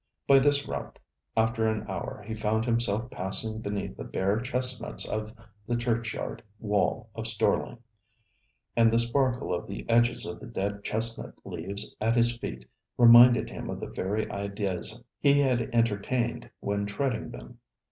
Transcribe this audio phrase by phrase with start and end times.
[0.25, 0.97] By this route,
[1.37, 5.31] after an hour, he found himself passing beneath the bare chestnuts of
[5.67, 7.77] the churchyard wall of Storling,
[8.75, 12.65] and the sparkle of the edges of the dead chestnut leaves at his feet
[12.97, 17.59] reminded him of the very ideas he had entertained when treading them.